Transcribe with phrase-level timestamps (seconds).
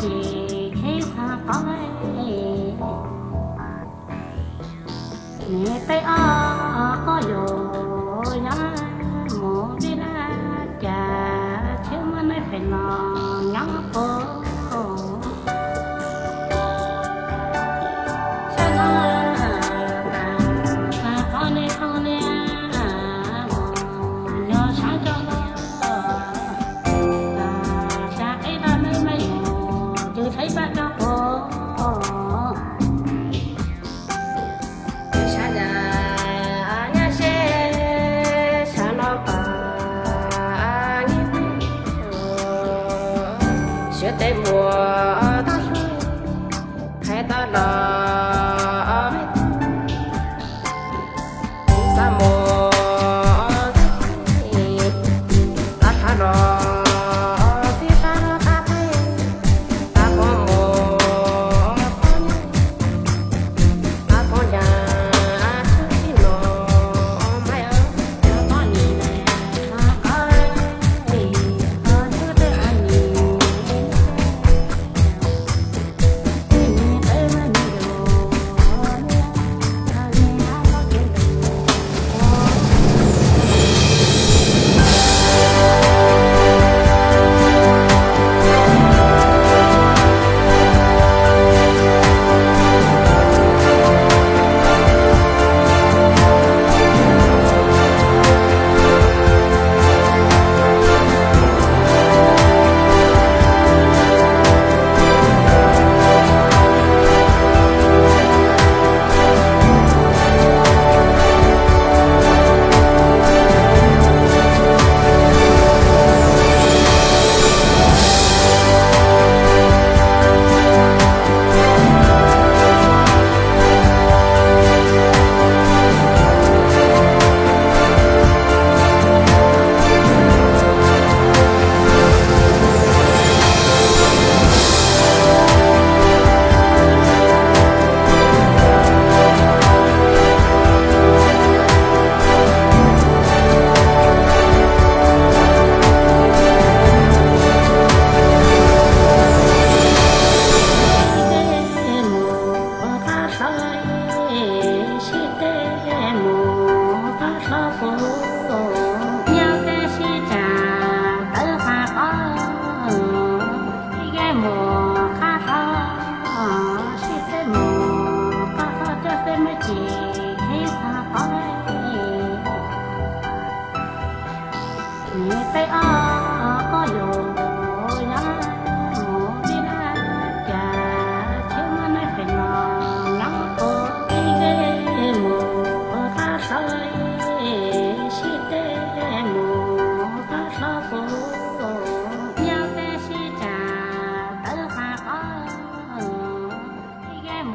[0.00, 0.39] Thank you.
[30.42, 30.89] 一般。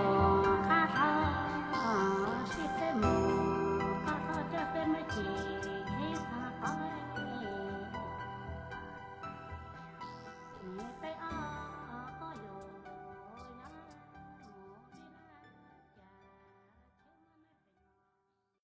[0.00, 0.27] Oh.